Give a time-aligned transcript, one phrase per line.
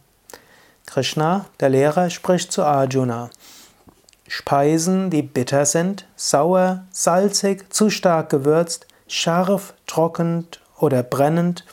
[0.87, 3.29] Krishna, der Lehrer, spricht zu Arjuna.
[4.27, 10.47] Speisen, die bitter sind, sauer, salzig, zu stark gewürzt, scharf, trocken
[10.79, 11.65] oder brennend,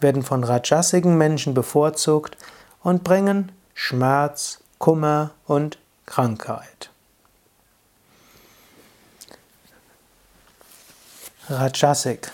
[0.00, 2.36] werden von rajasigen Menschen bevorzugt
[2.82, 6.90] und bringen Schmerz, Kummer und Krankheit.
[11.48, 12.30] Rajasik.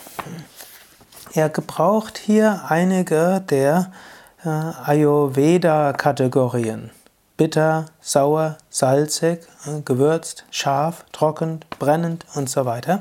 [1.32, 3.92] Er gebraucht hier einige der
[4.44, 6.90] äh, Ayurveda-Kategorien.
[7.36, 13.00] Bitter, sauer, salzig, äh, gewürzt, scharf, trocken, brennend und so weiter.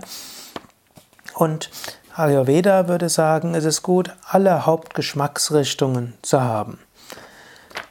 [1.39, 1.69] Und
[2.15, 6.79] Ayurveda würde sagen, es ist gut, alle Hauptgeschmacksrichtungen zu haben.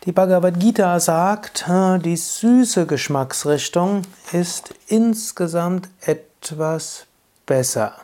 [0.05, 7.07] Die Bhagavad Gita sagt, die süße Geschmacksrichtung ist insgesamt etwas
[7.47, 7.95] besser.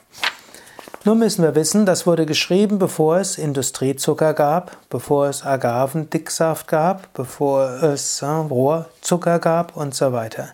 [1.05, 7.13] Nur müssen wir wissen, das wurde geschrieben, bevor es Industriezucker gab, bevor es Agavendicksaft gab,
[7.13, 10.49] bevor es Rohrzucker gab und so weiter.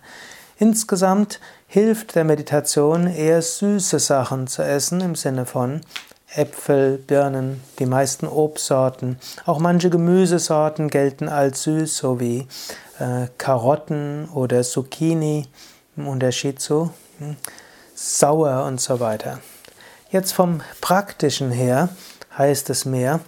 [0.59, 1.39] Insgesamt
[1.73, 5.83] hilft der Meditation eher süße Sachen zu essen im Sinne von
[6.35, 9.21] Äpfel, Birnen, die meisten Obstsorten.
[9.47, 12.49] Auch manche Gemüsesorten gelten als süß, so wie
[12.99, 15.47] äh, Karotten oder Zucchini,
[15.97, 17.37] im Unterschied zu hm,
[17.95, 19.39] sauer und so weiter.
[20.11, 21.91] Jetzt vom praktischen her
[22.37, 23.21] heißt es mehr,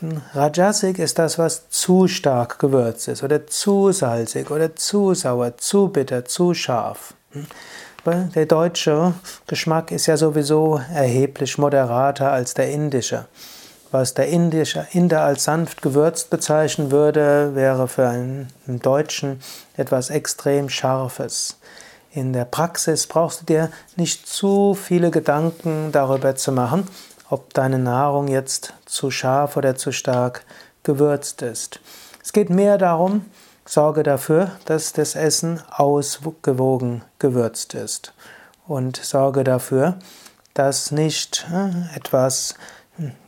[0.00, 5.56] hm, Rajasik ist das, was zu stark gewürzt ist oder zu salzig oder zu sauer,
[5.58, 7.14] zu bitter, zu scharf.
[7.34, 7.46] Hm.
[8.06, 9.14] Der deutsche
[9.46, 13.24] Geschmack ist ja sowieso erheblich moderater als der indische.
[13.92, 19.40] Was der indische Inder als sanft gewürzt bezeichnen würde, wäre für einen Deutschen
[19.78, 21.56] etwas extrem Scharfes.
[22.12, 26.86] In der Praxis brauchst du dir nicht zu viele Gedanken darüber zu machen,
[27.30, 30.44] ob deine Nahrung jetzt zu scharf oder zu stark
[30.82, 31.80] gewürzt ist.
[32.22, 33.24] Es geht mehr darum,
[33.66, 38.12] Sorge dafür, dass das Essen ausgewogen gewürzt ist.
[38.66, 39.98] Und sorge dafür,
[40.54, 42.54] dass nicht äh, etwas,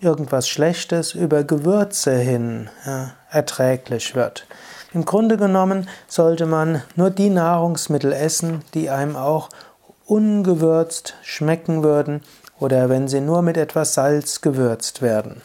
[0.00, 4.46] irgendwas Schlechtes über Gewürze hin äh, erträglich wird.
[4.92, 9.48] Im Grunde genommen sollte man nur die Nahrungsmittel essen, die einem auch
[10.06, 12.22] ungewürzt schmecken würden
[12.58, 15.42] oder wenn sie nur mit etwas Salz gewürzt werden.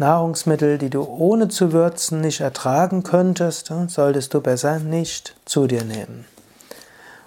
[0.00, 5.84] Nahrungsmittel, die du ohne zu würzen nicht ertragen könntest, solltest du besser nicht zu dir
[5.84, 6.24] nehmen.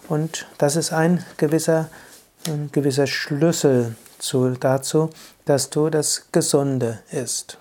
[0.09, 1.87] Und das ist ein gewisser,
[2.47, 5.09] ein gewisser Schlüssel zu, dazu,
[5.45, 7.57] dass du das Gesunde isst.